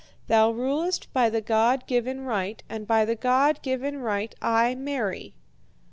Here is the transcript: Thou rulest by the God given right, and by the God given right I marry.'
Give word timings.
Thou 0.25 0.49
rulest 0.49 1.13
by 1.13 1.29
the 1.29 1.41
God 1.41 1.85
given 1.85 2.21
right, 2.25 2.63
and 2.67 2.87
by 2.87 3.05
the 3.05 3.13
God 3.13 3.61
given 3.61 3.99
right 4.01 4.33
I 4.41 4.73
marry.' 4.73 5.35